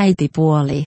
Äitipuoli. 0.00 0.82